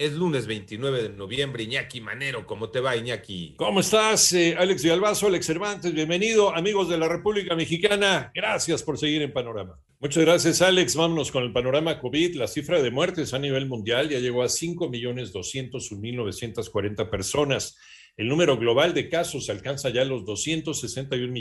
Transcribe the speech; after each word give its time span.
Es 0.00 0.14
lunes 0.14 0.46
29 0.46 1.02
de 1.02 1.10
noviembre, 1.10 1.64
Iñaki 1.64 2.00
Manero, 2.00 2.46
¿cómo 2.46 2.70
te 2.70 2.80
va 2.80 2.96
Iñaki? 2.96 3.52
¿Cómo 3.58 3.80
estás, 3.80 4.32
eh, 4.32 4.56
Alex 4.58 4.82
Villalbazo, 4.82 5.26
Alex 5.26 5.44
Cervantes? 5.44 5.92
Bienvenido, 5.92 6.56
amigos 6.56 6.88
de 6.88 6.96
la 6.96 7.06
República 7.06 7.54
Mexicana. 7.54 8.32
Gracias 8.34 8.82
por 8.82 8.96
seguir 8.96 9.20
en 9.20 9.30
Panorama. 9.30 9.78
Muchas 9.98 10.24
gracias, 10.24 10.62
Alex. 10.62 10.96
Vámonos 10.96 11.30
con 11.30 11.42
el 11.42 11.52
panorama 11.52 12.00
COVID. 12.00 12.36
La 12.36 12.46
cifra 12.46 12.80
de 12.80 12.90
muertes 12.90 13.34
a 13.34 13.38
nivel 13.38 13.66
mundial 13.66 14.08
ya 14.08 14.20
llegó 14.20 14.42
a 14.42 14.46
5.201.940 14.46 17.10
personas. 17.10 17.76
El 18.16 18.28
número 18.28 18.56
global 18.56 18.94
de 18.94 19.10
casos 19.10 19.50
alcanza 19.50 19.90
ya 19.90 20.06
los 20.06 20.24
261 20.24 21.36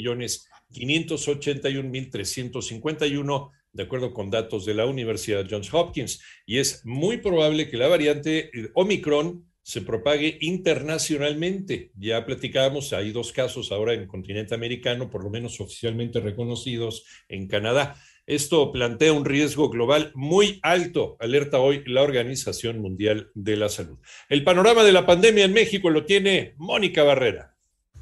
millones 3.73 3.73
581 3.73 3.73
mil 3.73 3.73
351, 3.73 3.73
de 3.73 3.83
acuerdo 3.83 4.13
con 4.13 4.29
datos 4.29 4.65
de 4.65 4.73
la 4.73 4.85
Universidad 4.85 5.47
Johns 5.49 5.73
Hopkins. 5.73 6.21
Y 6.45 6.57
es 6.57 6.85
muy 6.85 7.17
probable 7.17 7.69
que 7.69 7.77
la 7.77 7.87
variante 7.87 8.49
eh, 8.53 8.69
Omicron 8.73 9.45
se 9.61 9.81
propague 9.81 10.37
internacionalmente. 10.41 11.91
Ya 11.95 12.25
platicábamos, 12.25 12.91
hay 12.93 13.11
dos 13.11 13.31
casos 13.31 13.71
ahora 13.71 13.93
en 13.93 14.01
el 14.01 14.07
continente 14.07 14.55
americano, 14.55 15.09
por 15.09 15.23
lo 15.23 15.29
menos 15.29 15.59
oficialmente 15.59 16.19
reconocidos 16.19 17.05
en 17.27 17.47
Canadá. 17.47 17.95
Esto 18.25 18.71
plantea 18.71 19.13
un 19.13 19.25
riesgo 19.25 19.69
global 19.69 20.11
muy 20.13 20.59
alto, 20.61 21.17
alerta 21.19 21.59
hoy 21.59 21.83
la 21.87 22.03
Organización 22.03 22.79
Mundial 22.79 23.31
de 23.33 23.57
la 23.57 23.69
Salud. 23.69 23.97
El 24.29 24.43
panorama 24.43 24.83
de 24.83 24.91
la 24.91 25.05
pandemia 25.05 25.45
en 25.45 25.53
México 25.53 25.89
lo 25.89 26.05
tiene 26.05 26.53
Mónica 26.57 27.03
Barrera. 27.03 27.48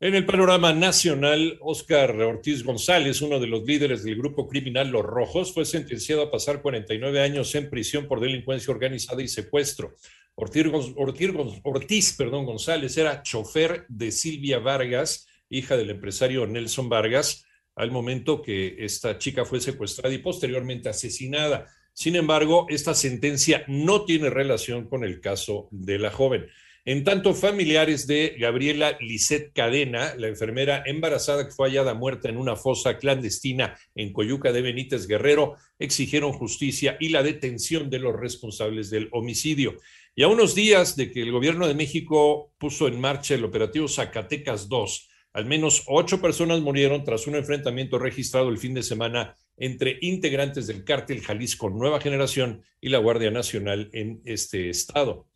En 0.00 0.14
el 0.14 0.26
panorama 0.26 0.74
nacional, 0.74 1.56
Oscar 1.62 2.10
Ortiz 2.20 2.62
González, 2.62 3.22
uno 3.22 3.40
de 3.40 3.46
los 3.46 3.64
líderes 3.64 4.04
del 4.04 4.16
grupo 4.16 4.46
criminal 4.46 4.90
Los 4.90 5.06
Rojos, 5.06 5.54
fue 5.54 5.64
sentenciado 5.64 6.20
a 6.20 6.30
pasar 6.30 6.60
49 6.60 7.22
años 7.22 7.54
en 7.54 7.70
prisión 7.70 8.06
por 8.06 8.20
delincuencia 8.20 8.70
organizada 8.70 9.22
y 9.22 9.28
secuestro. 9.28 9.94
Ortiz, 10.34 10.66
Ortiz, 10.94 11.30
Ortiz 11.62 12.14
perdón, 12.18 12.44
González 12.44 12.98
era 12.98 13.22
chofer 13.22 13.86
de 13.88 14.12
Silvia 14.12 14.58
Vargas, 14.58 15.26
hija 15.50 15.76
del 15.76 15.90
empresario 15.90 16.46
Nelson 16.46 16.88
Vargas, 16.88 17.44
al 17.76 17.90
momento 17.90 18.40
que 18.40 18.76
esta 18.78 19.18
chica 19.18 19.44
fue 19.44 19.60
secuestrada 19.60 20.14
y 20.14 20.18
posteriormente 20.18 20.88
asesinada. 20.88 21.66
Sin 21.92 22.16
embargo, 22.16 22.66
esta 22.68 22.94
sentencia 22.94 23.64
no 23.68 24.04
tiene 24.04 24.30
relación 24.30 24.88
con 24.88 25.04
el 25.04 25.20
caso 25.20 25.68
de 25.70 25.98
la 25.98 26.10
joven. 26.10 26.46
En 26.86 27.04
tanto, 27.04 27.34
familiares 27.34 28.06
de 28.06 28.36
Gabriela 28.38 28.96
Lisset 29.00 29.52
Cadena, 29.52 30.14
la 30.16 30.28
enfermera 30.28 30.82
embarazada 30.86 31.44
que 31.44 31.52
fue 31.52 31.68
hallada 31.68 31.92
muerta 31.92 32.30
en 32.30 32.38
una 32.38 32.56
fosa 32.56 32.96
clandestina 32.96 33.76
en 33.94 34.14
Coyuca 34.14 34.50
de 34.50 34.62
Benítez 34.62 35.06
Guerrero, 35.06 35.56
exigieron 35.78 36.32
justicia 36.32 36.96
y 36.98 37.10
la 37.10 37.22
detención 37.22 37.90
de 37.90 37.98
los 37.98 38.18
responsables 38.18 38.88
del 38.88 39.10
homicidio. 39.12 39.76
Y 40.14 40.22
a 40.22 40.28
unos 40.28 40.54
días 40.54 40.96
de 40.96 41.10
que 41.10 41.20
el 41.20 41.32
gobierno 41.32 41.68
de 41.68 41.74
México 41.74 42.50
puso 42.56 42.88
en 42.88 42.98
marcha 42.98 43.34
el 43.34 43.44
operativo 43.44 43.86
Zacatecas 43.86 44.68
2, 44.68 45.09
al 45.32 45.46
menos 45.46 45.84
ocho 45.86 46.20
personas 46.20 46.60
murieron 46.60 47.04
tras 47.04 47.26
un 47.26 47.36
enfrentamiento 47.36 47.98
registrado 47.98 48.48
el 48.48 48.58
fin 48.58 48.74
de 48.74 48.82
semana 48.82 49.36
entre 49.56 49.98
integrantes 50.00 50.66
del 50.66 50.84
cártel 50.84 51.20
Jalisco 51.20 51.70
Nueva 51.70 52.00
Generación 52.00 52.62
y 52.80 52.88
la 52.88 52.98
Guardia 52.98 53.30
Nacional 53.30 53.90
en 53.92 54.20
este 54.24 54.70
estado. 54.70 55.28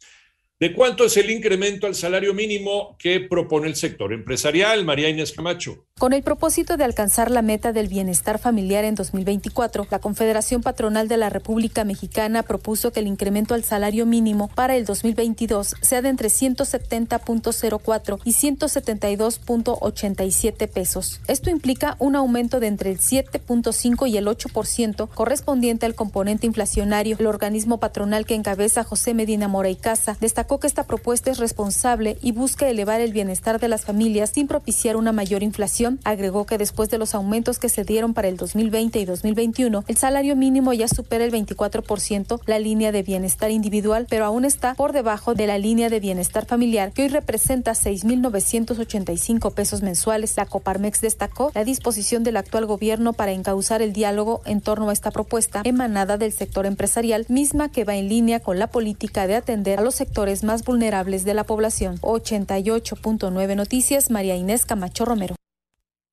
¿De 0.58 0.72
cuánto 0.72 1.04
es 1.04 1.16
el 1.16 1.30
incremento 1.30 1.86
al 1.86 1.94
salario 1.94 2.32
mínimo 2.32 2.96
que 2.98 3.20
propone 3.20 3.68
el 3.68 3.76
sector 3.76 4.12
empresarial? 4.12 4.84
María 4.84 5.08
Inés 5.08 5.32
Camacho. 5.32 5.86
Con 5.96 6.12
el 6.12 6.24
propósito 6.24 6.76
de 6.76 6.82
alcanzar 6.82 7.30
la 7.30 7.40
meta 7.40 7.72
del 7.72 7.86
bienestar 7.86 8.40
familiar 8.40 8.84
en 8.84 8.96
2024, 8.96 9.86
la 9.92 10.00
Confederación 10.00 10.60
Patronal 10.60 11.06
de 11.06 11.16
la 11.16 11.30
República 11.30 11.84
Mexicana 11.84 12.42
propuso 12.42 12.90
que 12.90 12.98
el 12.98 13.06
incremento 13.06 13.54
al 13.54 13.62
salario 13.62 14.04
mínimo 14.04 14.48
para 14.48 14.74
el 14.74 14.86
2022 14.86 15.76
sea 15.80 16.02
de 16.02 16.08
entre 16.08 16.30
170.04 16.30 18.18
y 18.24 18.32
172.87 18.32 20.68
pesos. 20.68 21.20
Esto 21.28 21.50
implica 21.50 21.94
un 22.00 22.16
aumento 22.16 22.58
de 22.58 22.66
entre 22.66 22.90
el 22.90 22.98
7.5 22.98 24.10
y 24.10 24.16
el 24.16 24.26
8% 24.26 25.08
correspondiente 25.14 25.86
al 25.86 25.94
componente 25.94 26.48
inflacionario. 26.48 27.14
El 27.20 27.28
organismo 27.28 27.78
patronal 27.78 28.26
que 28.26 28.34
encabeza 28.34 28.82
José 28.82 29.14
Medina 29.14 29.46
Mora 29.46 29.70
y 29.70 29.76
Casa 29.76 30.16
destacó 30.20 30.58
que 30.58 30.66
esta 30.66 30.88
propuesta 30.88 31.30
es 31.30 31.38
responsable 31.38 32.18
y 32.20 32.32
busca 32.32 32.68
elevar 32.68 33.00
el 33.00 33.12
bienestar 33.12 33.60
de 33.60 33.68
las 33.68 33.84
familias 33.84 34.30
sin 34.30 34.48
propiciar 34.48 34.96
una 34.96 35.12
mayor 35.12 35.44
inflación 35.44 35.83
agregó 36.04 36.46
que 36.46 36.58
después 36.58 36.90
de 36.90 36.98
los 36.98 37.14
aumentos 37.14 37.58
que 37.58 37.68
se 37.68 37.84
dieron 37.84 38.14
para 38.14 38.28
el 38.28 38.36
2020 38.36 38.98
y 38.98 39.04
2021, 39.04 39.84
el 39.86 39.96
salario 39.96 40.36
mínimo 40.36 40.72
ya 40.72 40.88
supera 40.88 41.24
el 41.24 41.32
24% 41.32 42.40
la 42.46 42.58
línea 42.58 42.92
de 42.92 43.02
bienestar 43.02 43.50
individual, 43.50 44.06
pero 44.08 44.24
aún 44.24 44.44
está 44.44 44.74
por 44.74 44.92
debajo 44.92 45.34
de 45.34 45.46
la 45.46 45.58
línea 45.58 45.88
de 45.88 46.00
bienestar 46.00 46.46
familiar, 46.46 46.92
que 46.92 47.02
hoy 47.02 47.08
representa 47.08 47.72
6.985 47.72 49.52
pesos 49.52 49.82
mensuales. 49.82 50.36
La 50.36 50.46
Coparmex 50.46 51.00
destacó 51.00 51.52
la 51.54 51.64
disposición 51.64 52.24
del 52.24 52.36
actual 52.36 52.66
gobierno 52.66 53.12
para 53.12 53.32
encauzar 53.32 53.82
el 53.82 53.92
diálogo 53.92 54.42
en 54.44 54.60
torno 54.60 54.90
a 54.90 54.92
esta 54.92 55.10
propuesta 55.10 55.62
emanada 55.64 56.16
del 56.16 56.32
sector 56.32 56.66
empresarial, 56.66 57.26
misma 57.28 57.70
que 57.70 57.84
va 57.84 57.96
en 57.96 58.08
línea 58.08 58.40
con 58.40 58.58
la 58.58 58.68
política 58.68 59.26
de 59.26 59.36
atender 59.36 59.78
a 59.78 59.82
los 59.82 59.94
sectores 59.94 60.44
más 60.44 60.64
vulnerables 60.64 61.24
de 61.24 61.34
la 61.34 61.44
población. 61.44 61.98
88.9 62.00 63.56
Noticias, 63.56 64.10
María 64.10 64.36
Inés 64.36 64.66
Camacho 64.66 65.04
Romero. 65.04 65.34